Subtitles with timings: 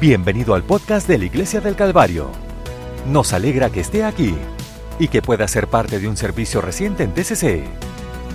[0.00, 2.30] Bienvenido al podcast de la Iglesia del Calvario.
[3.06, 4.34] Nos alegra que esté aquí
[4.98, 7.64] y que pueda ser parte de un servicio reciente en TCC.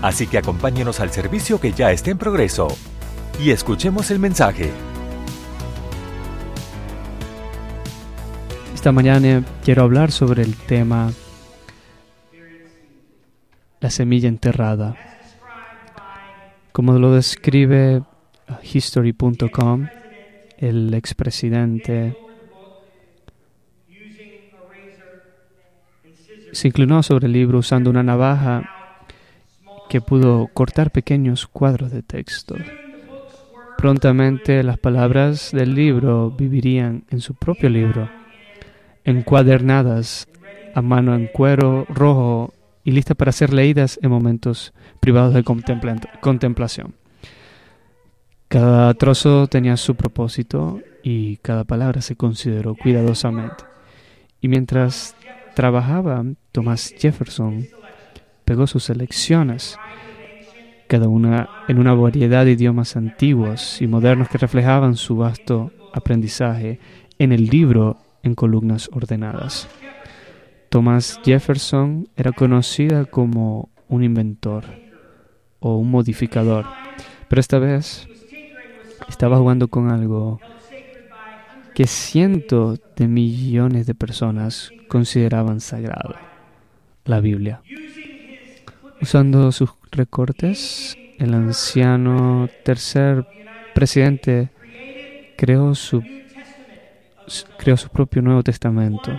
[0.04, 2.68] Así que acompáñenos al servicio que ya está en progreso
[3.44, 4.70] y escuchemos el mensaje.
[8.76, 11.12] Esta mañana quiero hablar sobre el tema
[13.80, 14.96] la semilla enterrada.
[16.72, 18.04] Como lo describe
[18.62, 19.88] history.com,
[20.58, 22.18] el expresidente
[26.52, 28.70] se inclinó sobre el libro usando una navaja
[29.90, 32.56] que pudo cortar pequeños cuadros de texto.
[33.78, 38.10] Prontamente las palabras del libro vivirían en su propio libro,
[39.04, 40.28] encuadernadas
[40.74, 42.54] a mano en cuero rojo
[42.84, 46.94] y listas para ser leídas en momentos privados de contemplación.
[48.48, 53.64] Cada trozo tenía su propósito y cada palabra se consideró cuidadosamente.
[54.40, 55.16] Y mientras
[55.56, 57.68] trabajaba, Thomas Jefferson
[58.46, 59.78] pegó sus selecciones,
[60.88, 66.80] cada una en una variedad de idiomas antiguos y modernos que reflejaban su vasto aprendizaje
[67.18, 69.68] en el libro en columnas ordenadas.
[70.70, 74.66] Thomas Jefferson era conocida como un inventor
[75.60, 76.66] o un modificador,
[77.28, 78.08] pero esta vez
[79.08, 80.40] estaba jugando con algo
[81.74, 86.16] que cientos de millones de personas consideraban sagrado,
[87.04, 87.62] la Biblia.
[89.02, 93.28] Usando sus recortes, el anciano tercer
[93.74, 94.50] presidente
[95.38, 96.02] creó su,
[97.58, 99.12] creó su propio Nuevo Testamento.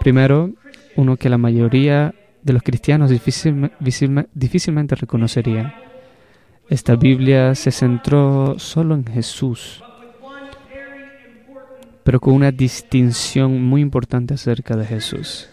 [0.00, 0.50] Primero,
[0.96, 5.72] uno que la mayoría de los cristianos difícilmente reconocerían
[6.68, 9.82] esta Biblia se centró solo en Jesús,
[12.02, 15.48] pero con una distinción muy importante acerca de Jesús.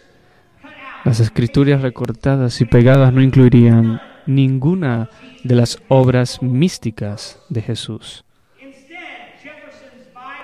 [1.05, 5.09] Las escrituras recortadas y pegadas no incluirían ninguna
[5.43, 8.23] de las obras místicas de Jesús.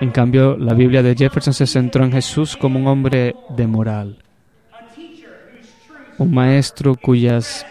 [0.00, 4.18] En cambio, la Biblia de Jefferson se centró en Jesús como un hombre de moral,
[6.16, 7.66] un maestro cuyas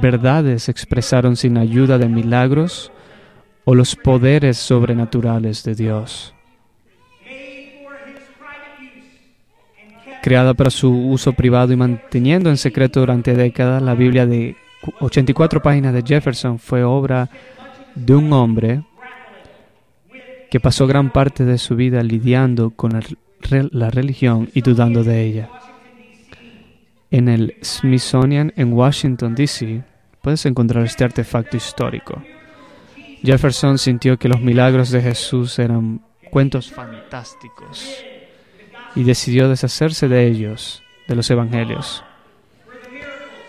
[0.00, 2.92] verdades expresaron sin ayuda de milagros
[3.64, 6.34] o los poderes sobrenaturales de Dios.
[10.22, 14.56] Creada para su uso privado y manteniendo en secreto durante décadas, la Biblia de
[15.00, 17.28] 84 páginas de Jefferson fue obra
[17.94, 18.82] de un hombre
[20.50, 23.00] que pasó gran parte de su vida lidiando con
[23.50, 25.48] la religión y dudando de ella
[27.10, 29.82] en el Smithsonian en Washington, D.C.,
[30.22, 32.22] puedes encontrar este artefacto histórico.
[33.22, 38.04] Jefferson sintió que los milagros de Jesús eran cuentos fantásticos
[38.94, 42.02] y decidió deshacerse de ellos, de los evangelios.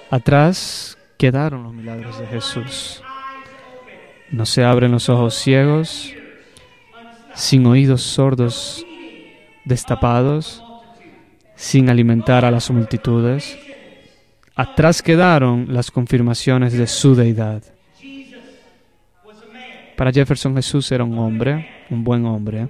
[0.09, 3.01] Atrás quedaron los milagros de Jesús.
[4.29, 6.13] No se abren los ojos ciegos,
[7.33, 8.85] sin oídos sordos
[9.65, 10.63] destapados,
[11.57, 13.57] sin alimentar a las multitudes.
[14.55, 17.63] Atrás quedaron las confirmaciones de su deidad.
[19.97, 22.69] Para Jefferson Jesús era un hombre, un buen hombre,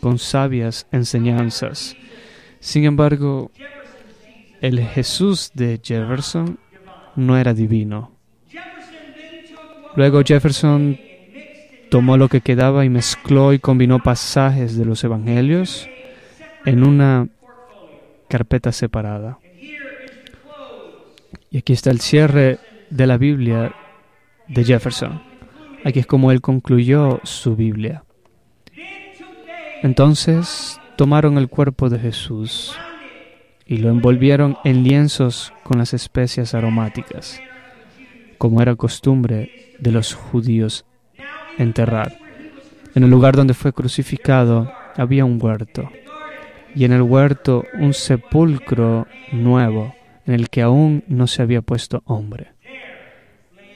[0.00, 1.96] con sabias enseñanzas.
[2.60, 3.50] Sin embargo,
[4.60, 6.58] el Jesús de Jefferson
[7.16, 8.12] no era divino.
[9.96, 10.98] Luego Jefferson
[11.90, 15.88] tomó lo que quedaba y mezcló y combinó pasajes de los evangelios
[16.66, 17.28] en una
[18.30, 19.38] carpeta separada.
[21.50, 22.58] Y aquí está el cierre
[22.88, 23.74] de la Biblia
[24.48, 25.20] de Jefferson.
[25.84, 28.04] Aquí es como él concluyó su Biblia.
[29.82, 32.78] Entonces tomaron el cuerpo de Jesús
[33.66, 37.40] y lo envolvieron en lienzos con las especias aromáticas,
[38.38, 40.84] como era costumbre de los judíos
[41.58, 42.16] enterrar.
[42.94, 45.90] En el lugar donde fue crucificado había un huerto
[46.74, 49.94] y en el huerto un sepulcro nuevo
[50.26, 52.52] en el que aún no se había puesto hombre.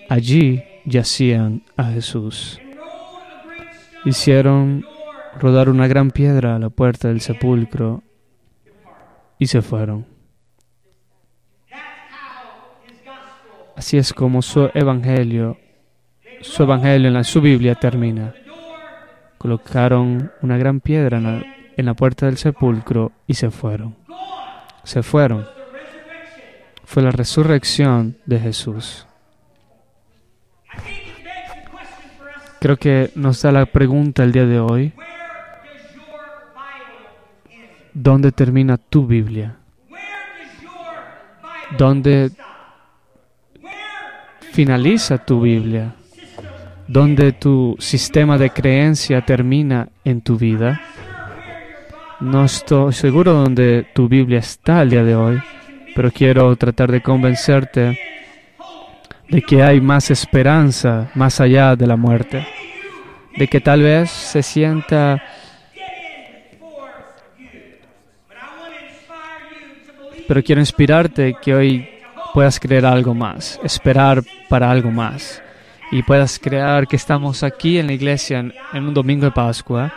[0.08, 2.60] Allí yacían a Jesús.
[4.04, 4.84] Hicieron
[5.40, 8.02] rodar una gran piedra a la puerta del sepulcro
[9.38, 10.06] y se fueron.
[13.76, 15.58] Así es como su evangelio,
[16.40, 18.32] su evangelio en la, su Biblia termina.
[19.38, 23.96] Colocaron una gran piedra en la, en la puerta del sepulcro y se fueron.
[24.84, 25.46] Se fueron.
[26.84, 29.06] Fue la resurrección de Jesús.
[32.60, 34.92] Creo que nos da la pregunta el día de hoy.
[37.92, 39.56] ¿Dónde termina tu Biblia?
[41.78, 42.30] ¿Dónde
[44.52, 45.94] finaliza tu Biblia?
[46.86, 50.80] ¿Dónde tu sistema de creencia termina en tu vida?
[52.24, 55.42] No estoy seguro dónde tu Biblia está el día de hoy,
[55.94, 58.00] pero quiero tratar de convencerte
[59.28, 62.46] de que hay más esperanza más allá de la muerte,
[63.36, 65.22] de que tal vez se sienta
[70.26, 71.88] pero quiero inspirarte que hoy
[72.32, 75.42] puedas creer algo más, esperar para algo más
[75.92, 79.92] y puedas creer que estamos aquí en la iglesia en, en un domingo de Pascua.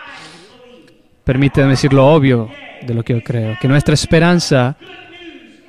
[1.27, 2.49] Permíteme decir lo obvio
[2.83, 4.77] de lo que yo creo, que nuestra esperanza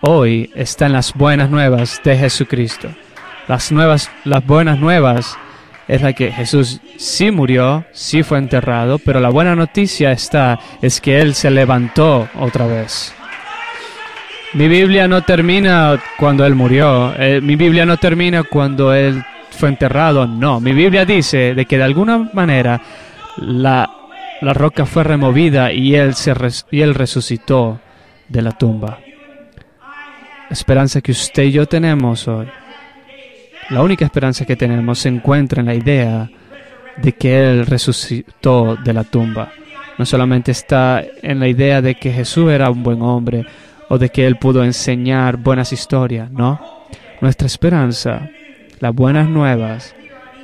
[0.02, 2.88] hoy está en las buenas nuevas de Jesucristo.
[3.48, 5.36] Las nuevas, las buenas nuevas
[5.88, 11.00] es la que Jesús sí murió, sí fue enterrado, pero la buena noticia está es
[11.00, 13.12] que él se levantó otra vez.
[14.52, 19.70] Mi Biblia no termina cuando él murió, eh, mi Biblia no termina cuando él fue
[19.70, 20.60] enterrado, no.
[20.60, 22.80] Mi Biblia dice de que de alguna manera
[23.38, 23.97] la,
[24.40, 27.80] la roca fue removida y él, se res, y él resucitó
[28.28, 29.00] de la tumba.
[30.48, 32.46] La esperanza que usted y yo tenemos hoy,
[33.70, 36.30] la única esperanza que tenemos se encuentra en la idea
[36.96, 39.52] de que Él resucitó de la tumba.
[39.98, 43.44] No solamente está en la idea de que Jesús era un buen hombre
[43.88, 46.86] o de que Él pudo enseñar buenas historias, no.
[47.20, 48.30] Nuestra esperanza,
[48.80, 49.94] las buenas nuevas,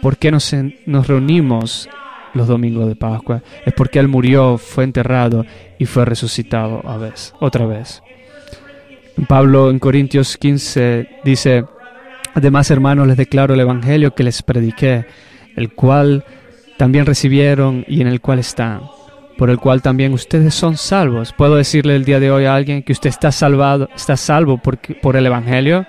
[0.02, 0.54] ¿por qué nos,
[0.86, 1.88] nos reunimos
[2.34, 3.42] los domingos de Pascua?
[3.64, 5.44] Es porque Él murió, fue enterrado
[5.78, 8.02] y fue resucitado a vez, otra vez.
[9.28, 11.64] Pablo en Corintios 15 dice,
[12.34, 15.06] además hermanos les declaro el Evangelio que les prediqué,
[15.56, 16.24] el cual
[16.76, 18.82] también recibieron y en el cual están,
[19.38, 21.32] por el cual también ustedes son salvos.
[21.32, 24.78] ¿Puedo decirle el día de hoy a alguien que usted está salvado, está salvo por,
[25.00, 25.86] por el Evangelio?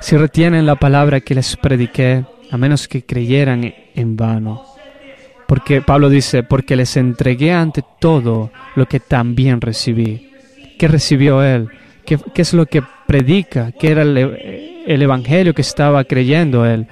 [0.00, 4.73] Si retienen la palabra que les prediqué, a menos que creyeran en vano.
[5.46, 10.30] Porque Pablo dice, porque les entregué ante todo lo que también recibí.
[10.78, 11.68] ¿Qué recibió él?
[12.04, 13.72] ¿Qué, es lo que predica?
[13.72, 14.18] ¿Qué era el,
[14.86, 16.86] el, evangelio que estaba creyendo él?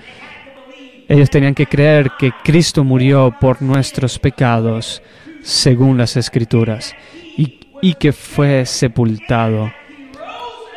[1.08, 5.02] Ellos tenían que creer que Cristo murió por nuestros pecados,
[5.42, 6.94] según las escrituras,
[7.36, 9.72] y que fue sepultado,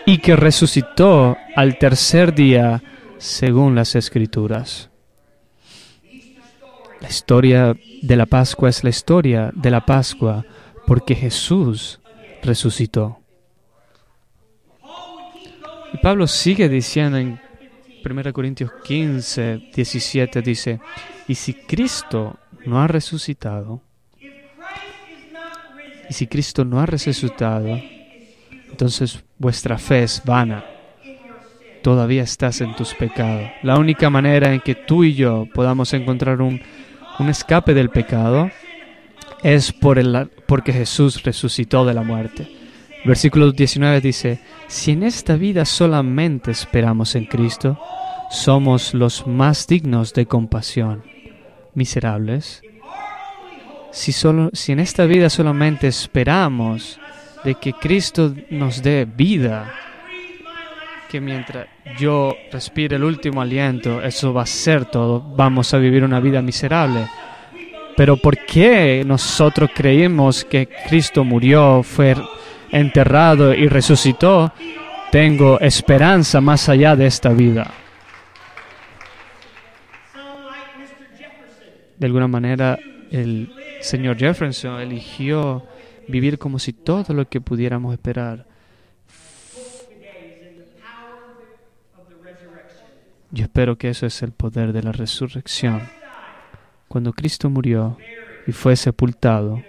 [0.05, 2.81] y que resucitó al tercer día,
[3.17, 4.89] según las escrituras.
[7.01, 10.45] La historia de la Pascua es la historia de la Pascua,
[10.87, 11.99] porque Jesús
[12.41, 13.19] resucitó.
[15.93, 17.39] Y Pablo sigue diciendo en
[18.03, 20.79] 1 Corintios 15, 17, dice,
[21.27, 23.81] y si Cristo no ha resucitado,
[26.09, 27.79] y si Cristo no ha resucitado,
[28.69, 30.74] entonces vuestra fe es vana.
[31.85, 33.47] Todavía estás en tus pecados.
[33.61, 36.59] La única manera en que tú y yo podamos encontrar un,
[37.19, 38.49] un escape del pecado
[39.43, 42.51] es por el, porque Jesús resucitó de la muerte.
[43.05, 47.79] Versículo 19 dice, si en esta vida solamente esperamos en Cristo,
[48.31, 51.03] somos los más dignos de compasión,
[51.75, 52.63] miserables.
[53.91, 56.99] Si, solo, si en esta vida solamente esperamos
[57.43, 59.71] de que Cristo nos dé vida,
[61.21, 61.67] mientras
[61.97, 66.41] yo respire el último aliento, eso va a ser todo, vamos a vivir una vida
[66.41, 67.07] miserable.
[67.95, 72.15] Pero ¿por qué nosotros creímos que Cristo murió, fue
[72.71, 74.51] enterrado y resucitó?
[75.11, 77.71] Tengo esperanza más allá de esta vida.
[81.97, 82.77] De alguna manera,
[83.11, 85.65] el señor Jefferson eligió
[86.07, 88.45] vivir como si todo lo que pudiéramos esperar
[93.35, 95.81] Yo espero que eso es el poder de la resurrección.
[96.87, 97.97] Cuando Cristo murió
[98.47, 99.61] y fue sepultado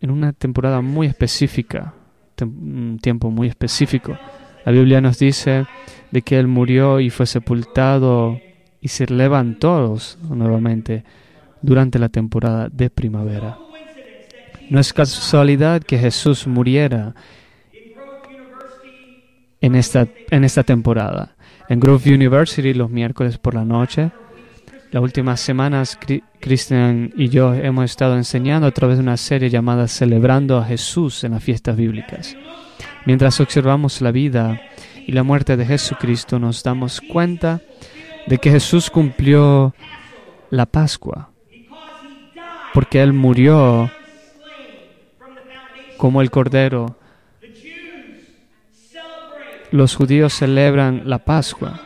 [0.00, 1.92] en una temporada muy específica,
[2.40, 4.16] un tiempo muy específico,
[4.64, 5.66] la Biblia nos dice
[6.12, 8.40] de que Él murió y fue sepultado
[8.80, 9.96] y se levantó
[10.30, 11.02] nuevamente
[11.62, 13.58] durante la temporada de primavera.
[14.70, 17.12] No es casualidad que Jesús muriera
[19.60, 21.31] en esta, en esta temporada
[21.68, 24.10] en Grove University los miércoles por la noche.
[24.90, 25.98] Las últimas semanas,
[26.38, 31.24] Christian y yo hemos estado enseñando a través de una serie llamada Celebrando a Jesús
[31.24, 32.36] en las fiestas bíblicas.
[33.06, 34.60] Mientras observamos la vida
[35.06, 37.62] y la muerte de Jesucristo, nos damos cuenta
[38.26, 39.74] de que Jesús cumplió
[40.50, 41.30] la Pascua,
[42.74, 43.90] porque Él murió
[45.96, 46.96] como el Cordero.
[49.72, 51.80] Los judíos celebran la Pascua,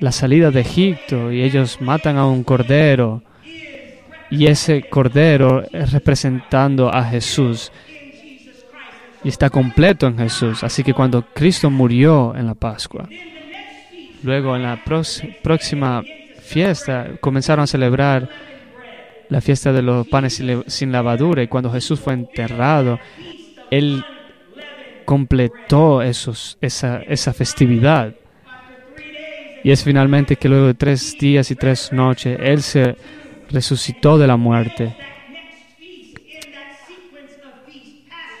[0.00, 3.22] la salida de Egipto, y ellos matan a un Cordero.
[4.30, 7.70] Y ese Cordero es representando a Jesús.
[9.22, 10.64] Y está completo en Jesús.
[10.64, 13.08] Así que cuando Cristo murió en la Pascua,
[14.22, 14.82] luego en la
[15.42, 16.02] próxima
[16.40, 18.28] fiesta comenzaron a celebrar
[19.28, 22.98] la fiesta de los panes sin levadura y cuando Jesús fue enterrado,
[23.70, 24.02] Él
[25.06, 28.12] completó esos, esa, esa festividad.
[29.64, 32.96] Y es finalmente que luego de tres días y tres noches, Él se
[33.48, 34.94] resucitó de la muerte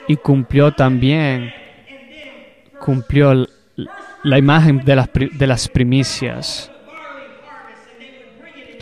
[0.06, 1.50] y cumplió también,
[2.78, 3.46] cumplió
[4.22, 6.70] la imagen de las, de las primicias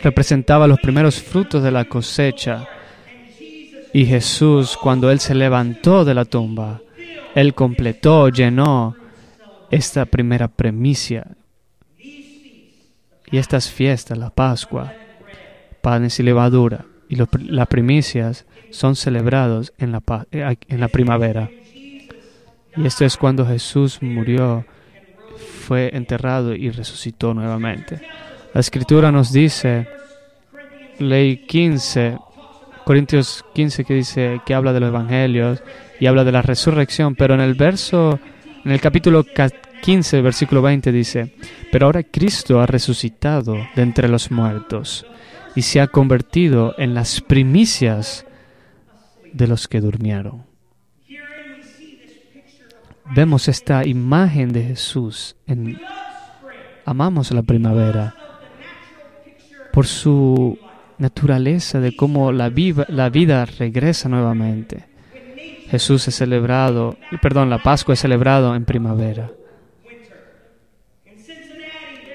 [0.05, 2.67] representaba los primeros frutos de la cosecha.
[3.91, 6.79] Y Jesús, cuando Él se levantó de la tumba,
[7.35, 8.95] Él completó, llenó
[9.69, 11.35] esta primera premicia.
[11.99, 14.93] Y estas fiestas, la Pascua,
[15.81, 20.01] panes y levadura, y las primicias son celebrados en la,
[20.31, 21.49] eh, en la primavera.
[22.77, 24.65] Y esto es cuando Jesús murió,
[25.65, 28.01] fue enterrado y resucitó nuevamente.
[28.53, 29.87] La escritura nos dice,
[30.99, 32.17] ley 15,
[32.85, 35.61] Corintios 15, que dice que habla de los evangelios
[35.99, 38.19] y habla de la resurrección, pero en el verso,
[38.63, 39.25] en el capítulo
[39.81, 41.35] 15, versículo 20 dice,
[41.71, 45.05] pero ahora Cristo ha resucitado de entre los muertos
[45.55, 48.25] y se ha convertido en las primicias
[49.31, 50.43] de los que durmieron.
[53.13, 55.79] Vemos esta imagen de Jesús en
[56.85, 58.15] amamos la primavera
[59.71, 60.57] por su
[60.97, 62.51] naturaleza de cómo la,
[62.87, 64.94] la vida regresa nuevamente.
[65.69, 69.31] Jesús es celebrado, perdón, la Pascua es celebrado en primavera.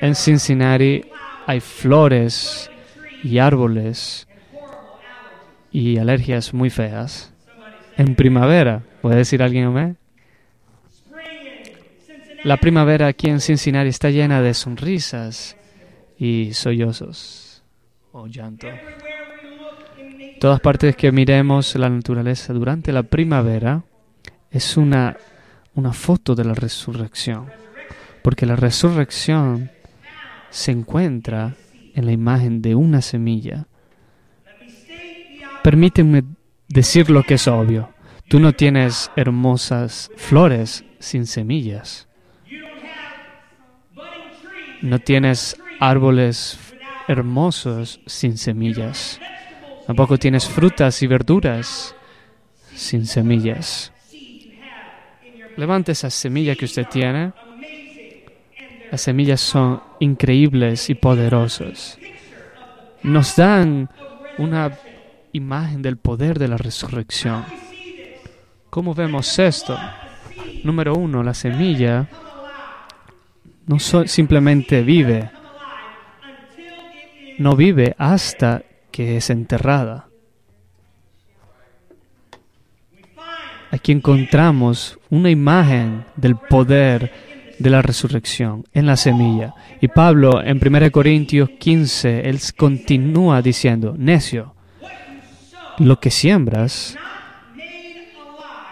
[0.01, 1.05] En Cincinnati
[1.47, 2.71] hay flores
[3.23, 4.27] y árboles
[5.71, 7.33] y alergias muy feas.
[7.97, 9.99] En primavera, ¿puede decir alguien amén?
[12.45, 15.57] La primavera aquí en Cincinnati está llena de sonrisas
[16.19, 17.63] y sollozos
[18.13, 18.67] o llanto.
[20.41, 23.85] Todas partes que miremos la naturaleza durante la primavera
[24.51, 25.19] es una,
[25.75, 27.51] una foto de la resurrección,
[28.23, 29.71] porque la resurrección
[30.49, 31.57] se encuentra
[31.95, 33.67] en la imagen de una semilla.
[35.63, 36.25] Permíteme
[36.69, 37.91] decir lo que es obvio.
[38.27, 42.09] Tú no tienes hermosas flores sin semillas.
[44.81, 46.59] No tienes árboles
[47.09, 49.21] hermosos sin semillas.
[49.91, 51.97] Tampoco tienes frutas y verduras
[52.73, 53.93] sin semillas.
[55.57, 57.33] Levante esa semilla que usted tiene.
[58.93, 61.99] Las semillas son increíbles y poderosas.
[63.03, 63.91] Nos dan
[64.39, 64.79] una
[65.33, 67.45] imagen del poder de la resurrección.
[68.71, 69.77] ¿Cómo vemos esto?
[70.63, 72.07] Número uno, la semilla
[73.67, 75.33] no simplemente vive,
[77.39, 80.09] no vive hasta que es enterrada.
[83.71, 87.13] Aquí encontramos una imagen del poder
[87.59, 89.55] de la resurrección en la semilla.
[89.81, 94.55] Y Pablo en 1 Corintios 15, él continúa diciendo, necio,
[95.79, 96.97] lo que siembras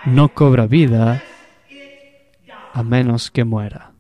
[0.07, 1.23] no cobra vida
[2.73, 3.93] a menos que muera.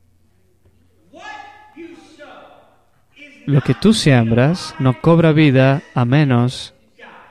[3.48, 6.74] Lo que tú siembras no cobra vida a menos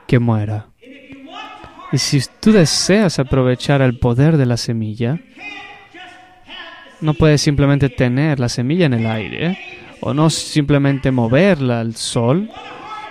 [0.08, 0.66] que muera.
[1.92, 5.20] Y si tú deseas aprovechar el poder de la semilla,
[7.00, 9.58] no puedes simplemente tener la semilla en el aire
[10.00, 12.50] o no simplemente moverla al sol.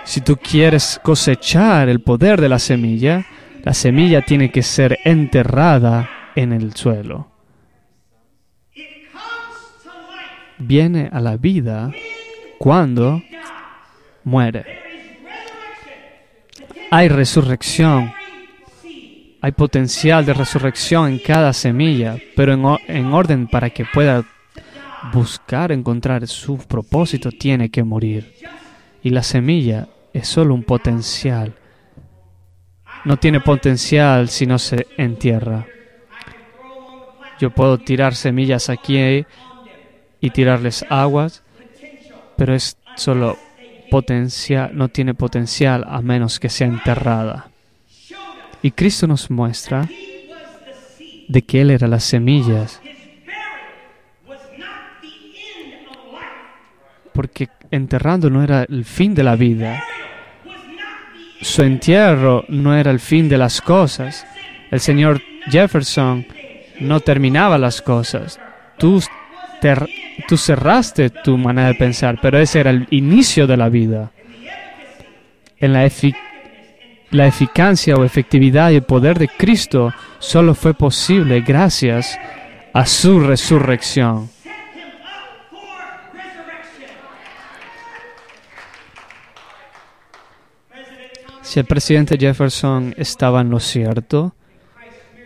[0.04, 3.24] Si tú quieres cosechar el poder de la semilla,
[3.64, 7.30] la semilla tiene que ser enterrada en el suelo.
[10.58, 11.90] Viene a la vida
[12.58, 13.22] cuando
[14.24, 14.64] muere.
[16.90, 18.12] Hay resurrección,
[19.40, 24.24] hay potencial de resurrección en cada semilla, pero en, orden para que pueda
[25.12, 28.34] buscar encontrar su propósito tiene que morir.
[29.02, 31.54] Y la semilla es solo un potencial.
[33.04, 35.66] No tiene potencial si no se entierra.
[37.38, 39.24] Yo puedo tirar semillas aquí
[40.20, 41.44] y tirarles aguas,
[42.38, 43.36] pero es solo
[43.90, 47.50] potencial, no tiene potencial a menos que sea enterrada.
[48.62, 49.88] Y Cristo nos muestra
[51.26, 52.80] de que Él era las semillas,
[57.12, 59.82] porque enterrando no era el fin de la vida.
[61.40, 64.24] Su entierro no era el fin de las cosas.
[64.70, 66.24] El señor Jefferson
[66.78, 68.38] no terminaba las cosas.
[68.76, 69.02] Tú,
[70.26, 74.10] tú cerraste tu manera de pensar, pero ese era el inicio de la vida.
[75.58, 75.88] En la,
[77.10, 82.18] la eficacia o efectividad y el poder de Cristo solo fue posible gracias
[82.72, 84.30] a su resurrección.
[91.42, 94.34] Si el presidente Jefferson estaba en lo cierto,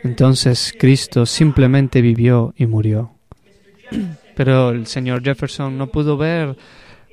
[0.05, 3.11] entonces Cristo simplemente vivió y murió.
[4.35, 6.57] Pero el señor Jefferson no pudo ver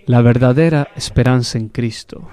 [0.05, 2.27] la verdadera esperanza en Cristo.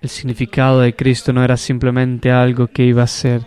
[0.00, 3.46] El significado de Cristo no era simplemente algo que iba a ser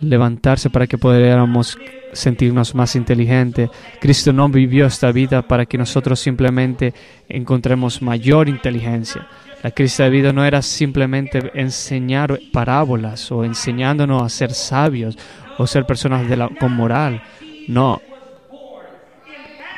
[0.00, 1.76] levantarse para que pudiéramos
[2.12, 3.70] sentirnos más inteligentes.
[4.00, 6.94] Cristo no vivió esta vida para que nosotros simplemente
[7.28, 9.26] encontremos mayor inteligencia.
[9.62, 15.18] La Cristo de vida no era simplemente enseñar parábolas o enseñándonos a ser sabios
[15.58, 17.22] o ser personas de la, con moral.
[17.68, 18.02] No.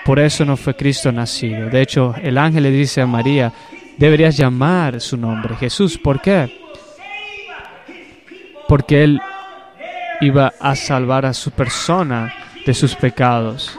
[0.04, 1.68] Por eso no fue Cristo nacido.
[1.68, 3.52] De hecho, el ángel le dice a María,
[3.98, 5.98] deberías llamar su nombre Jesús.
[5.98, 6.50] ¿Por qué?
[8.66, 9.20] Porque Él
[10.22, 12.32] iba a salvar a su persona
[12.64, 13.78] de sus pecados.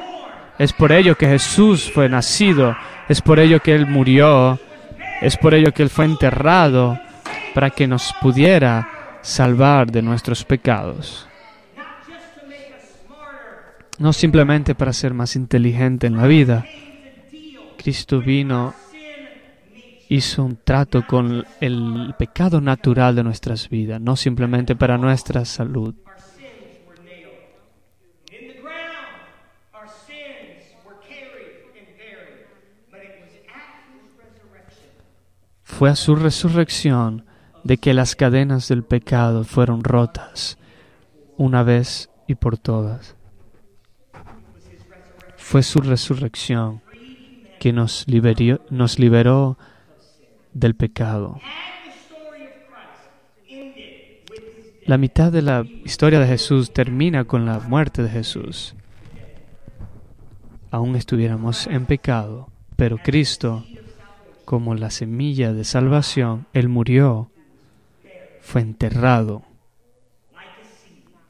[0.60, 2.76] Es por ello que Jesús fue nacido.
[3.10, 4.60] Es por ello que Él murió
[5.22, 7.00] es por ello que Él fue enterrado
[7.54, 8.90] para que nos pudiera
[9.22, 11.28] salvar de nuestros pecados.
[14.02, 16.66] No simplemente para ser más inteligente en la vida.
[17.78, 18.74] Cristo vino,
[20.10, 25.94] hizo un trato con el pecado natural de nuestras vidas, no simplemente para nuestra salud.
[35.62, 37.28] Fue a su resurrección
[37.64, 40.58] de que las cadenas del pecado fueron rotas
[41.38, 43.21] una vez y por todas.
[45.52, 46.82] Fue su resurrección
[47.60, 49.58] que nos liberó,
[50.54, 51.42] del pecado.
[54.86, 58.76] La mitad de la historia de Jesús termina con la muerte de Jesús.
[60.70, 63.66] Aún estuviéramos en pecado, pero Cristo
[64.46, 67.30] como la semilla de salvación, Él murió,
[68.40, 69.44] fue enterrado.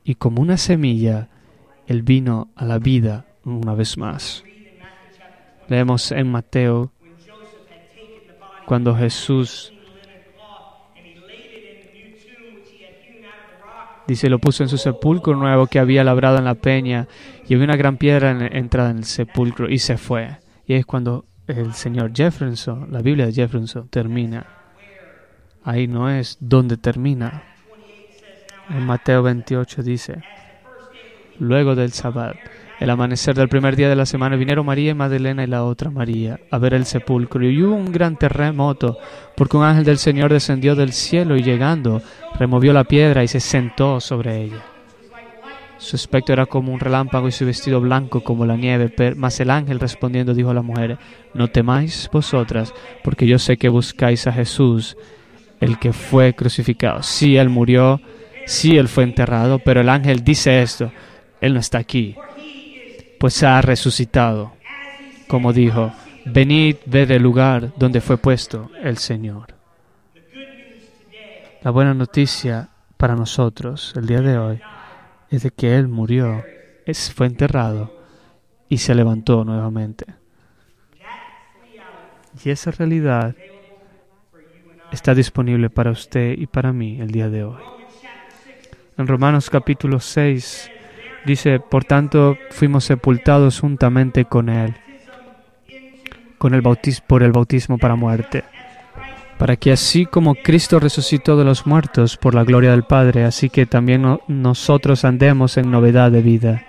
[0.03, 1.27] Y como una semilla,
[1.87, 4.43] Él vino a la vida una vez más.
[5.67, 6.91] Leemos en Mateo
[8.65, 9.73] cuando Jesús
[14.07, 17.07] dice, lo puso en su sepulcro nuevo que había labrado en la peña
[17.47, 20.37] y había una gran piedra en, entrada en el sepulcro y se fue.
[20.65, 24.45] Y es cuando el señor Jefferson, la Biblia de Jefferson termina.
[25.63, 27.43] Ahí no es donde termina.
[28.69, 30.21] En Mateo 28 dice,
[31.39, 32.35] luego del sábado,
[32.81, 35.91] el amanecer del primer día de la semana, vinieron María y Magdalena y la otra
[35.91, 37.47] María a ver el sepulcro.
[37.47, 38.97] Y hubo un gran terremoto,
[39.37, 42.01] porque un ángel del Señor descendió del cielo y llegando,
[42.39, 44.63] removió la piedra y se sentó sobre ella.
[45.77, 48.91] Su aspecto era como un relámpago y su vestido blanco como la nieve.
[49.15, 50.97] Mas el ángel respondiendo dijo a la mujer,
[51.35, 54.97] no temáis vosotras, porque yo sé que buscáis a Jesús,
[55.59, 57.03] el que fue crucificado.
[57.03, 58.01] Sí, él murió,
[58.47, 60.91] sí, él fue enterrado, pero el ángel dice esto,
[61.41, 62.15] él no está aquí,
[63.21, 64.53] pues ha resucitado.
[65.27, 65.93] Como dijo,
[66.25, 69.53] venid, ved el lugar donde fue puesto el Señor.
[71.61, 74.61] La buena noticia para nosotros el día de hoy
[75.29, 76.43] es de que Él murió,
[77.15, 77.95] fue enterrado
[78.67, 80.05] y se levantó nuevamente.
[82.43, 83.35] Y esa realidad
[84.91, 87.61] está disponible para usted y para mí el día de hoy.
[88.97, 90.71] En Romanos capítulo 6
[91.25, 94.75] dice, por tanto fuimos sepultados juntamente con Él,
[96.37, 98.43] con el bautismo, por el bautismo para muerte
[99.41, 103.49] para que así como Cristo resucitó de los muertos por la gloria del Padre, así
[103.49, 106.63] que también nosotros andemos en novedad de vida.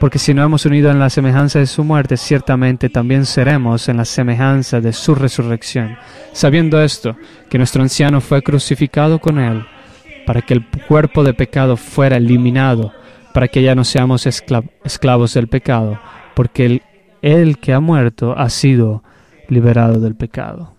[0.00, 3.98] Porque si no hemos unido en la semejanza de su muerte, ciertamente también seremos en
[3.98, 5.96] la semejanza de su resurrección.
[6.32, 7.16] Sabiendo esto,
[7.48, 9.64] que nuestro anciano fue crucificado con él,
[10.26, 12.92] para que el cuerpo de pecado fuera eliminado,
[13.32, 15.98] para que ya no seamos esclavos del pecado,
[16.34, 16.82] porque
[17.22, 19.02] el, que ha muerto ha sido
[19.48, 20.76] liberado del pecado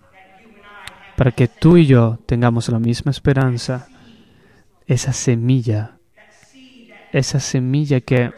[1.18, 3.88] para que tú y yo tengamos la misma esperanza,
[4.86, 5.98] esa semilla,
[7.12, 8.30] esa semilla que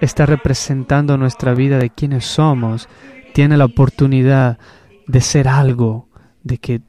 [0.00, 2.88] está representando nuestra vida de quienes somos,
[3.34, 4.60] tiene la oportunidad
[5.08, 6.08] de ser algo
[6.44, 6.82] de que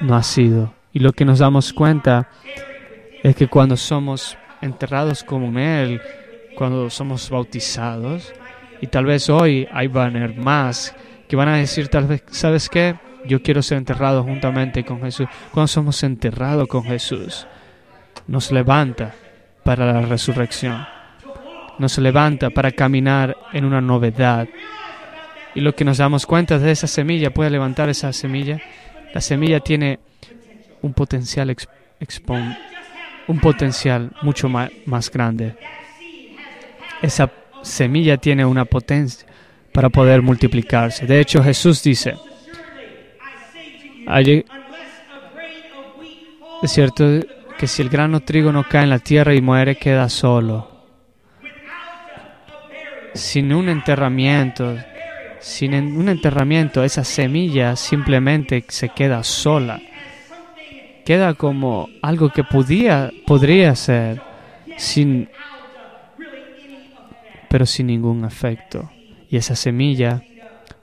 [0.00, 0.75] no ha sido.
[0.96, 2.30] Y lo que nos damos cuenta
[3.22, 6.00] es que cuando somos enterrados como Él,
[6.54, 8.32] cuando somos bautizados,
[8.80, 10.96] y tal vez hoy hay haber más
[11.28, 12.96] que van a decir tal vez, ¿sabes qué?
[13.26, 15.26] Yo quiero ser enterrado juntamente con Jesús.
[15.52, 17.46] Cuando somos enterrados con Jesús,
[18.26, 19.14] nos levanta
[19.64, 20.86] para la resurrección.
[21.78, 24.48] Nos levanta para caminar en una novedad.
[25.54, 28.58] Y lo que nos damos cuenta de esa semilla, puede levantar esa semilla.
[29.12, 29.98] La semilla tiene
[30.86, 31.54] un potencial
[33.28, 35.56] un potencial mucho más, más grande.
[37.02, 37.30] Esa
[37.62, 39.26] semilla tiene una potencia
[39.72, 41.06] para poder multiplicarse.
[41.06, 42.14] De hecho, Jesús dice,
[46.62, 47.04] es cierto
[47.58, 50.86] que si el grano trigo no cae en la tierra y muere, queda solo.
[53.14, 54.76] Sin un enterramiento,
[55.40, 59.80] sin un enterramiento, esa semilla simplemente se queda sola.
[61.06, 64.20] Queda como algo que podía, podría ser,
[64.76, 65.30] sin,
[67.48, 68.90] pero sin ningún efecto.
[69.30, 70.22] Y esa semilla,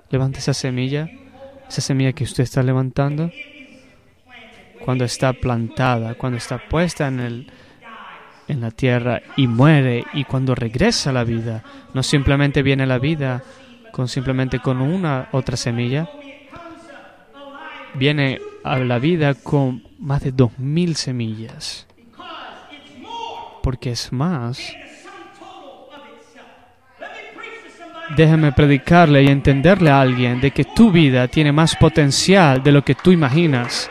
[0.09, 1.07] levanta esa semilla
[1.73, 3.31] esa semilla que usted está levantando,
[4.85, 7.51] cuando está plantada, cuando está puesta en, el,
[8.47, 11.63] en la tierra y muere y cuando regresa a la vida,
[11.95, 13.41] no simplemente viene la vida
[13.91, 16.07] con simplemente con una otra semilla,
[17.95, 21.85] viene a la vida con más de dos mil semillas,
[23.61, 24.73] porque es más.
[28.15, 32.83] Déjame predicarle y entenderle a alguien de que tu vida tiene más potencial de lo
[32.83, 33.89] que tú imaginas,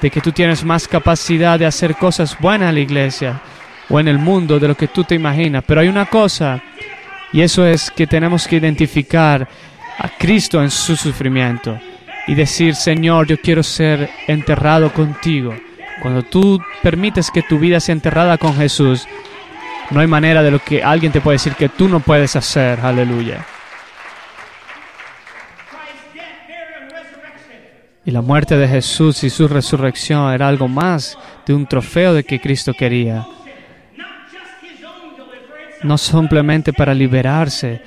[0.00, 3.40] de que tú tienes más capacidad de hacer cosas buenas en la iglesia
[3.88, 5.64] o en el mundo de lo que tú te imaginas.
[5.66, 6.60] Pero hay una cosa,
[7.32, 9.48] y eso es que tenemos que identificar
[9.98, 11.80] a Cristo en su sufrimiento
[12.30, 15.52] y decir, Señor, yo quiero ser enterrado contigo.
[16.00, 19.08] Cuando tú permites que tu vida sea enterrada con Jesús,
[19.90, 22.78] no hay manera de lo que alguien te puede decir que tú no puedes hacer.
[22.78, 23.44] Aleluya.
[28.04, 32.22] Y la muerte de Jesús y su resurrección era algo más de un trofeo de
[32.22, 33.26] que Cristo quería.
[35.82, 37.82] No simplemente para liberarse,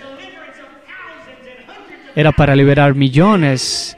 [2.13, 3.95] era para liberar millones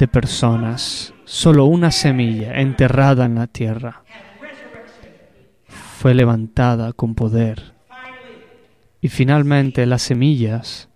[0.00, 1.14] de personas.
[1.24, 4.02] Solo una semilla enterrada en la tierra
[5.98, 7.74] fue levantada con poder.
[9.02, 10.88] Y finalmente las semillas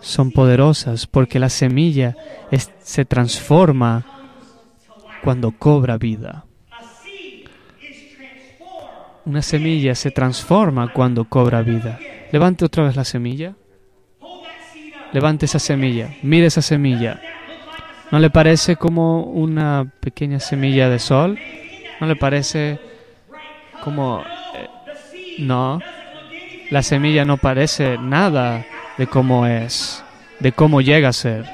[0.00, 2.16] son poderosas porque la semilla
[2.78, 4.06] se transforma
[5.22, 6.46] cuando cobra vida.
[9.24, 11.98] Una semilla se transforma cuando cobra vida.
[12.30, 13.56] Levante otra vez la semilla.
[15.12, 16.14] Levante esa semilla.
[16.22, 17.20] Mire esa semilla.
[18.10, 21.38] ¿No le parece como una pequeña semilla de sol?
[22.00, 22.78] ¿No le parece
[23.82, 24.22] como
[24.54, 24.68] eh,
[25.38, 25.80] no,
[26.70, 28.64] la semilla no parece nada
[28.98, 30.02] de cómo es,
[30.40, 31.44] de cómo llega a ser.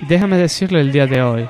[0.00, 1.48] Déjame decirle el día de hoy,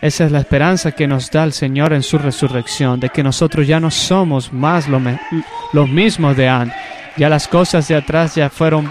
[0.00, 3.66] esa es la esperanza que nos da el Señor en su resurrección, de que nosotros
[3.66, 5.00] ya no somos más lo
[5.72, 6.76] los mismos de antes.
[7.16, 8.90] Ya las cosas de atrás ya fueron,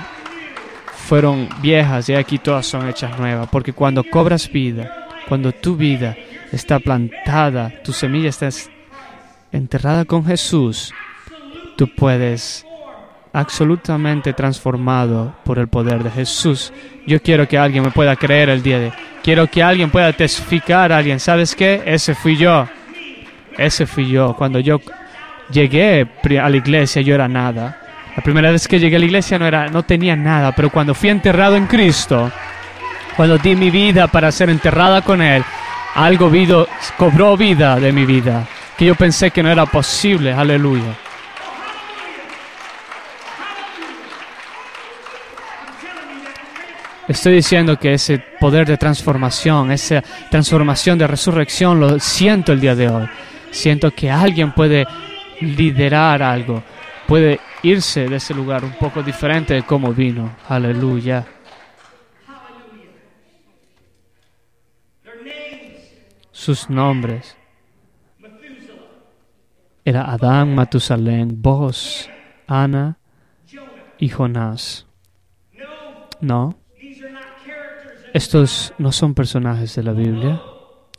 [1.12, 3.50] fueron viejas y aquí todas son hechas nuevas.
[3.52, 6.16] Porque cuando cobras vida, cuando tu vida
[6.54, 8.48] está plantada, tu semilla está
[9.52, 10.94] enterrada con Jesús,
[11.76, 12.66] tú puedes
[13.34, 16.72] absolutamente transformado por el poder de Jesús.
[17.06, 20.94] Yo quiero que alguien me pueda creer el día de Quiero que alguien pueda testificar
[20.94, 21.20] a alguien.
[21.20, 21.84] ¿Sabes qué?
[21.86, 22.70] Ese fui yo.
[23.58, 24.34] Ese fui yo.
[24.38, 24.80] Cuando yo
[25.52, 26.08] llegué
[26.42, 27.81] a la iglesia yo era nada.
[28.16, 30.94] La primera vez que llegué a la iglesia no, era, no tenía nada, pero cuando
[30.94, 32.32] fui enterrado en Cristo,
[33.16, 35.44] cuando di mi vida para ser enterrada con Él,
[35.96, 38.46] algo vido, cobró vida de mi vida
[38.82, 40.34] que yo pensé que no era posible.
[40.34, 40.98] Aleluya.
[47.08, 52.74] Estoy diciendo que ese poder de transformación, esa transformación de resurrección, lo siento el día
[52.74, 53.08] de hoy.
[53.52, 54.88] Siento que alguien puede
[55.42, 56.64] liderar algo,
[57.06, 60.36] puede irse de ese lugar un poco diferente de cómo vino.
[60.48, 61.26] Aleluya.
[66.32, 67.38] Sus nombres
[69.86, 72.10] era Adán, Matusalén, vos,
[72.48, 72.98] Ana
[74.00, 74.88] y Jonás.
[76.20, 76.56] No,
[78.14, 80.42] Estos no son personajes de la Biblia,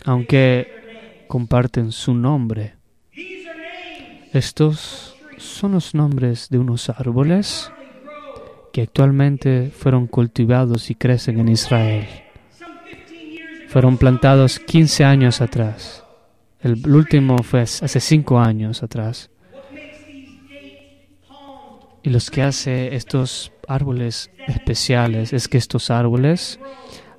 [0.05, 2.75] aunque comparten su nombre.
[4.33, 5.12] Estos
[5.43, 7.71] son los nombres de unos árboles
[8.73, 12.09] que actualmente fueron cultivados y crecen en Israel.
[13.69, 16.05] Fueron plantados 15 años atrás.
[16.61, 19.31] El último fue hace 5 años atrás.
[22.03, 26.59] Y los que hace estos árboles especiales es que estos árboles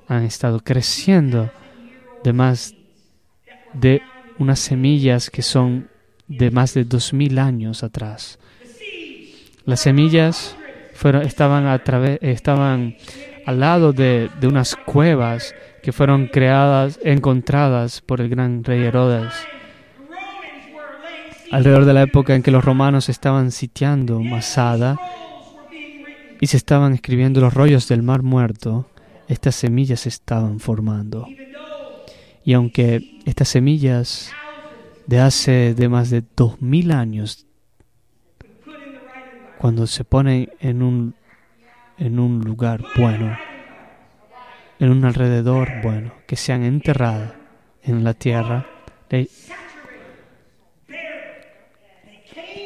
[0.08, 1.50] han estado creciendo
[2.22, 2.74] de más
[3.72, 4.02] de
[4.38, 5.88] unas semillas que son
[6.28, 8.38] de más de dos mil años atrás.
[9.64, 10.56] Las semillas
[10.94, 12.96] fueron, estaban, a través, estaban
[13.46, 19.32] al lado de, de unas cuevas que fueron creadas, encontradas por el gran rey Herodes
[21.54, 24.98] alrededor de la época en que los romanos estaban sitiando Masada
[26.40, 28.88] y se estaban escribiendo los rollos del mar muerto,
[29.28, 31.28] estas semillas se estaban formando.
[32.44, 34.32] Y aunque estas semillas
[35.06, 37.46] de hace de más de dos mil años,
[39.58, 41.14] cuando se ponen en un,
[41.98, 43.36] en un lugar bueno,
[44.78, 47.32] en un alrededor bueno, que sean enterradas
[47.82, 48.66] en la tierra,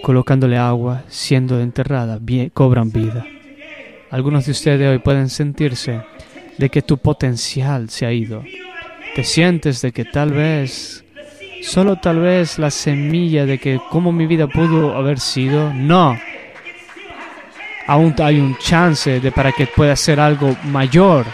[0.02, 2.18] colocándole agua, siendo enterrada,
[2.54, 3.26] cobran vida.
[4.10, 6.00] Algunos de ustedes hoy pueden sentirse
[6.56, 8.42] de que tu potencial se ha ido.
[9.14, 11.04] Te sientes de que tal vez,
[11.62, 16.18] solo tal vez la semilla de que cómo mi vida pudo haber sido, no.
[17.86, 21.24] Aún hay un chance de para que pueda ser algo mayor.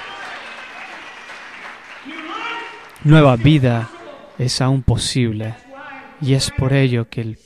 [3.03, 3.89] Nueva vida
[4.39, 5.55] es aún posible.
[6.21, 7.39] Y es por ello que el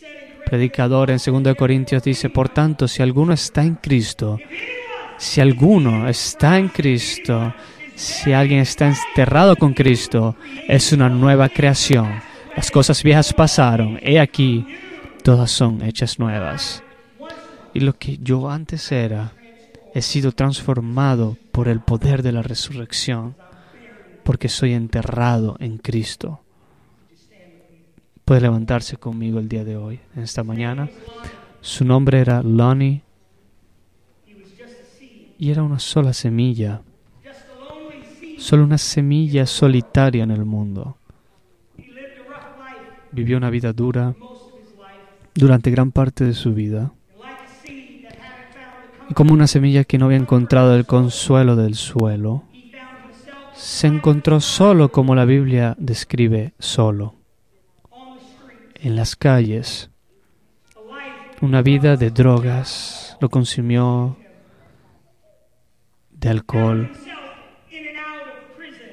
[0.45, 4.39] predicador en 2 Corintios dice, por tanto, si alguno está en Cristo,
[5.17, 7.55] si alguno está en Cristo,
[7.95, 10.37] si alguien está enterrado con Cristo,
[10.69, 12.28] es una nueva creación.
[12.57, 14.67] Las cosas viejas pasaron, he aquí,
[15.23, 16.83] todas son hechas nuevas.
[17.75, 19.33] Y lo que yo antes era,
[19.95, 23.37] he sido transformado por el poder de la resurrección,
[24.25, 26.41] porque soy enterrado en Cristo
[28.29, 30.91] puede levantarse conmigo el día de hoy, en esta mañana.
[31.63, 33.01] Su nombre era Lonnie
[35.39, 36.83] y era una sola semilla,
[38.37, 40.99] solo una semilla solitaria en el mundo.
[43.13, 44.15] Vivió una vida dura
[45.35, 46.93] durante gran parte de su vida.
[49.09, 52.45] Y como una semilla que no había encontrado el consuelo del suelo,
[53.55, 57.15] se encontró solo como la Biblia describe solo
[58.75, 59.91] en las calles.
[61.41, 64.17] Una vida de drogas lo consumió,
[66.11, 66.91] de alcohol.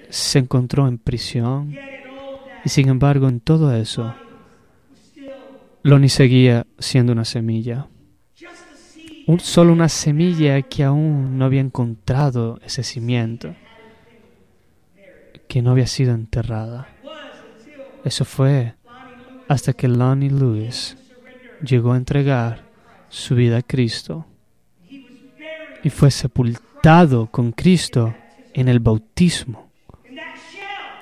[0.09, 1.75] Se encontró en prisión
[2.65, 4.13] y sin embargo en todo eso,
[5.83, 7.87] Lonnie seguía siendo una semilla.
[9.37, 13.55] solo una semilla que aún no había encontrado ese cimiento,
[15.47, 16.87] que no había sido enterrada.
[18.03, 18.73] Eso fue
[19.47, 20.97] hasta que Lonnie Lewis
[21.63, 22.65] llegó a entregar
[23.09, 24.25] su vida a Cristo
[25.83, 28.15] y fue sepultado con Cristo
[28.53, 29.69] en el bautismo.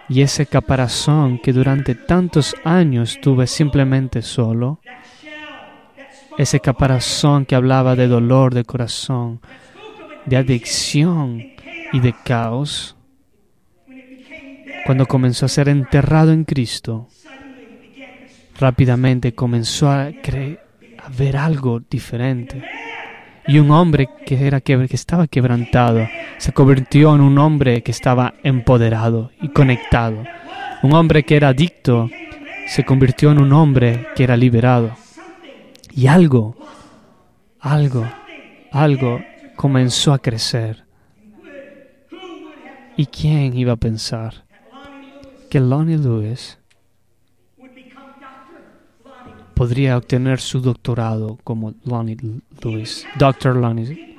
[0.10, 4.80] Y ese caparazón que durante tantos años tuve simplemente solo,
[6.38, 9.40] ese caparazón que hablaba de dolor de corazón,
[10.26, 11.44] de adicción
[11.94, 12.96] y de caos,
[14.86, 17.08] cuando comenzó a ser enterrado en Cristo,
[18.60, 22.64] rápidamente comenzó a, a ver algo diferente.
[23.48, 29.32] Y un hombre que, era, estaba quebrantado se convirtió en un hombre que estaba empoderado
[29.42, 30.24] y conectado.
[30.82, 32.10] Un hombre que era adicto
[32.68, 34.96] se convirtió en un hombre que era liberado.
[35.92, 36.56] Y algo,
[37.60, 38.06] algo,
[38.72, 39.22] algo
[39.56, 40.86] comenzó a crecer.
[42.96, 44.46] ¿Y quién iba a pensar
[45.50, 46.60] que Lonnie Lewis
[49.54, 52.18] podría obtener su doctorado como Lonnie
[52.62, 53.56] Lewis, Dr.
[53.56, 54.18] Lonnie.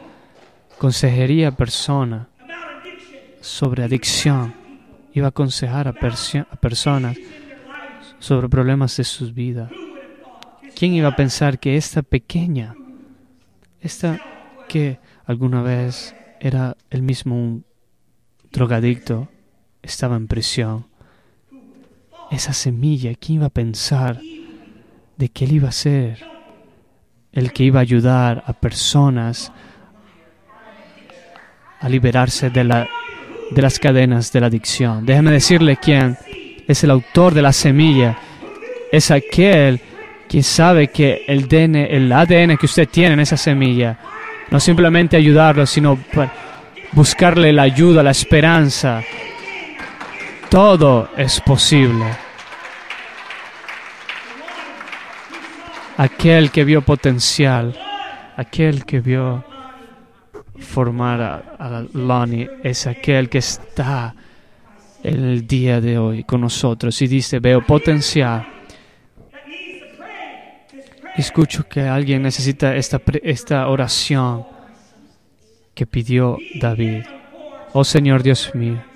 [0.79, 2.29] Consejería persona
[3.41, 4.55] sobre adicción.
[5.13, 7.17] Iba a aconsejar a, a personas
[8.19, 9.71] sobre problemas de sus vidas.
[10.75, 12.75] ¿Quién iba a pensar que esta pequeña,
[13.81, 14.21] esta
[14.69, 17.65] que alguna vez era el mismo un
[18.51, 19.29] drogadicto,
[19.83, 20.87] estaba en prisión?
[22.31, 24.21] Esa semilla, ¿quién iba a pensar
[25.17, 26.25] de que Él iba a ser
[27.33, 29.53] el que iba a ayudar a personas
[31.81, 32.89] a liberarse de la
[33.51, 35.05] de las cadenas de la adicción.
[35.05, 36.17] Déjeme decirle quién
[36.67, 38.17] es el autor de la semilla.
[38.91, 39.81] Es aquel
[40.29, 43.99] que sabe que el, el ADN que usted tiene en esa semilla,
[44.51, 45.99] no simplemente ayudarlo, sino
[46.93, 49.03] buscarle la ayuda, la esperanza.
[50.49, 52.24] Todo es posible.
[55.97, 57.75] Aquel que vio potencial,
[58.37, 59.45] aquel que vio
[60.59, 64.15] formar a, Lonnie es aquel que está
[65.03, 68.47] en el día de hoy con nosotros y dice, veo potencial.
[71.17, 74.47] Escucho que alguien necesita esta, esta oración
[75.75, 77.05] que pidió David.
[77.73, 78.94] Oh Señor Dios mío.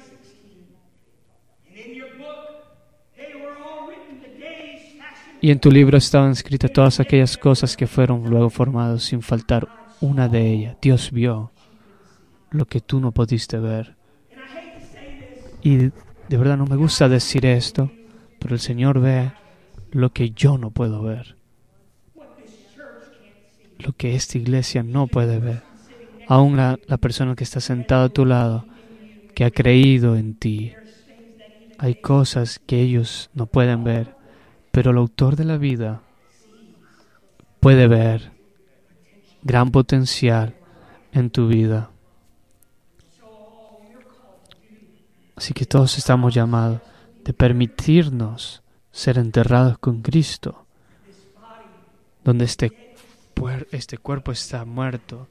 [5.40, 9.68] Y en tu libro estaban escritas todas aquellas cosas que fueron luego formadas sin faltar
[10.00, 10.76] una de ellas.
[10.82, 11.52] Dios vio
[12.50, 13.96] lo que tú no pudiste ver.
[15.62, 15.92] Y de
[16.36, 17.90] verdad no me gusta decir esto,
[18.38, 19.32] pero el Señor ve
[19.90, 21.36] lo que yo no puedo ver.
[23.78, 25.62] Lo que esta iglesia no puede ver.
[26.26, 28.66] Aún la, la persona que está sentada a tu lado,
[29.34, 30.72] que ha creído en ti.
[31.78, 34.17] Hay cosas que ellos no pueden ver,
[34.70, 36.02] pero el autor de la vida
[37.60, 38.32] puede ver
[39.42, 40.54] gran potencial
[41.12, 41.90] en tu vida.
[45.36, 46.80] Así que todos estamos llamados
[47.24, 50.66] de permitirnos ser enterrados con Cristo,
[52.24, 52.94] donde este,
[53.70, 55.28] este cuerpo está muerto,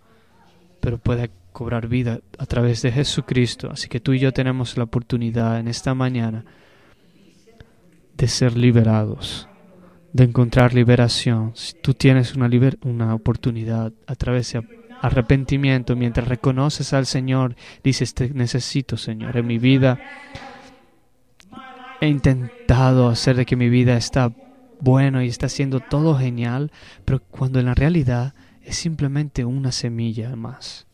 [0.80, 3.70] pero puede cobrar vida a través de Jesucristo.
[3.72, 6.46] Así que tú y yo tenemos la oportunidad en esta mañana
[8.18, 9.48] de ser liberados,
[10.14, 11.52] de encontrar liberación.
[11.56, 12.50] Si tú tienes una,
[12.82, 14.64] una oportunidad a través de
[15.02, 20.00] arrepentimiento, mientras reconoces al Señor, dices, te necesito, Señor, en mi vida.
[22.02, 24.32] He intentado hacer de que mi vida está
[24.80, 26.72] bueno y está siendo todo genial,
[27.06, 30.86] pero cuando en la realidad es simplemente una semilla más.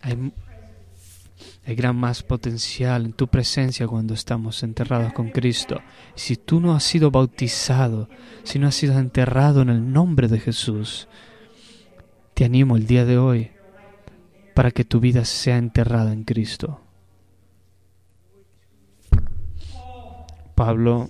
[0.00, 0.32] Hay
[1.64, 5.80] hay gran más potencial en tu presencia cuando estamos enterrados con Cristo.
[6.16, 8.08] Si tú no has sido bautizado,
[8.42, 11.08] si no has sido enterrado en el nombre de Jesús,
[12.34, 13.52] te animo el día de hoy
[14.54, 16.80] para que tu vida sea enterrada en Cristo.
[20.56, 21.08] Pablo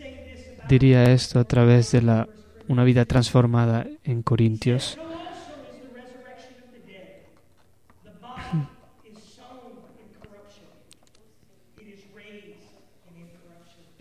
[0.68, 2.28] diría esto a través de la,
[2.68, 4.98] una vida transformada en Corintios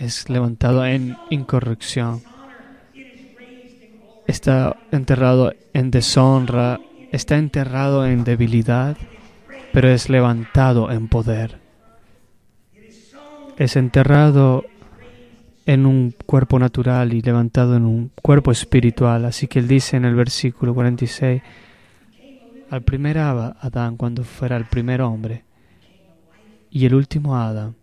[0.01, 2.21] es levantado en incorrección.
[4.27, 6.79] Está enterrado en deshonra,
[7.11, 8.97] está enterrado en debilidad,
[9.71, 11.59] pero es levantado en poder.
[13.57, 14.65] Es enterrado
[15.67, 19.25] en un cuerpo natural y levantado en un cuerpo espiritual.
[19.25, 21.43] Así que él dice en el versículo 46,
[22.71, 25.43] al primer Adán cuando fuera el primer hombre
[26.71, 27.75] y el último Adán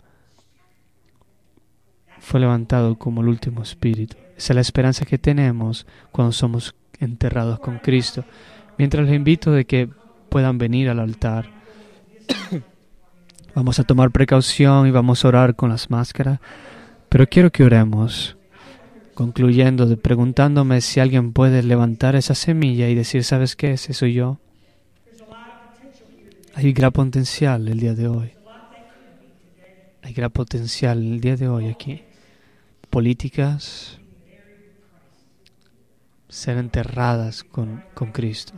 [2.28, 4.14] fue levantado como el último espíritu.
[4.36, 8.22] Esa es la esperanza que tenemos cuando somos enterrados con Cristo.
[8.76, 9.88] Mientras les invito de que
[10.28, 11.50] puedan venir al altar,
[13.54, 16.38] vamos a tomar precaución y vamos a orar con las máscaras,
[17.08, 18.36] pero quiero que oremos,
[19.14, 23.72] concluyendo, de preguntándome si alguien puede levantar esa semilla y decir, ¿sabes qué?
[23.72, 24.38] Ese soy yo.
[26.54, 28.32] Hay gran potencial el día de hoy.
[30.02, 32.02] Hay gran potencial el día de hoy aquí
[32.90, 33.98] políticas
[36.28, 38.54] ser enterradas con, con Cristo.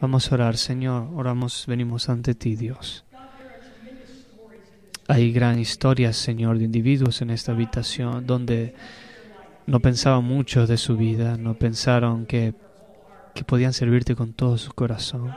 [0.00, 3.04] Vamos a orar, Señor, oramos, venimos ante ti, Dios.
[5.08, 8.74] Hay gran historias, Señor, de individuos en esta habitación donde
[9.66, 12.54] no pensaban mucho de su vida, no pensaron que,
[13.34, 15.34] que podían servirte con todo su corazón.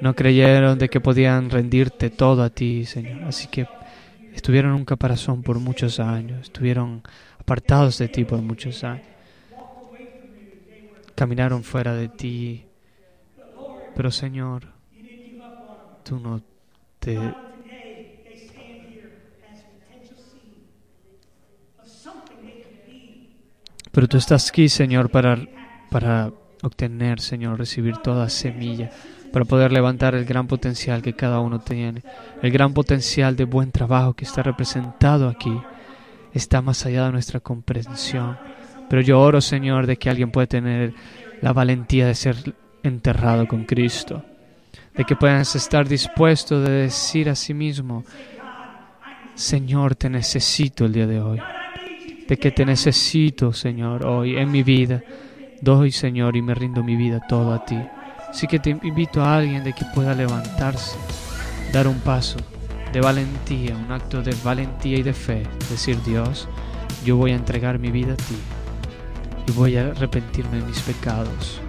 [0.00, 3.24] No creyeron de que podían rendirte todo a ti, Señor.
[3.24, 3.66] Así que
[4.36, 7.02] Estuvieron en un caparazón por muchos años, estuvieron
[7.40, 9.06] apartados de ti por muchos años.
[11.14, 12.66] Caminaron fuera de ti.
[13.94, 14.68] Pero Señor,
[16.04, 16.42] tú no
[17.00, 17.18] te...
[23.90, 25.38] Pero tú estás aquí, Señor, para,
[25.90, 26.30] para
[26.62, 28.90] obtener, Señor, recibir toda semilla
[29.32, 32.02] para poder levantar el gran potencial que cada uno tiene,
[32.42, 35.60] el gran potencial de buen trabajo que está representado aquí,
[36.32, 38.38] está más allá de nuestra comprensión.
[38.88, 40.94] Pero yo oro, Señor, de que alguien pueda tener
[41.40, 44.24] la valentía de ser enterrado con Cristo,
[44.94, 48.04] de que puedas estar dispuesto de decir a sí mismo,
[49.34, 51.40] Señor, te necesito el día de hoy,
[52.26, 55.02] de que te necesito, Señor, hoy en mi vida.
[55.60, 57.78] Doy, Señor, y me rindo mi vida todo a ti.
[58.36, 60.98] Así que te invito a alguien de que pueda levantarse,
[61.72, 62.36] dar un paso
[62.92, 66.46] de valentía, un acto de valentía y de fe, decir Dios,
[67.02, 68.36] yo voy a entregar mi vida a ti
[69.46, 71.62] y voy a arrepentirme de mis pecados.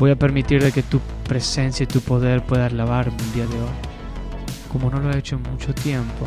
[0.00, 0.98] Voy a permitir de que tu
[1.28, 3.76] presencia y tu poder puedan lavarme el día de hoy,
[4.72, 6.26] como no lo he hecho en mucho tiempo.